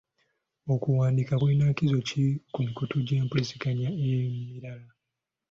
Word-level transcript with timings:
Okuwandiika 0.73 1.33
kulina 1.39 1.65
nkizo 1.71 1.99
ki 2.07 2.23
ku 2.53 2.59
mikutu 2.65 2.95
gy'empuliziganya 3.07 3.89
emirala? 4.11 4.89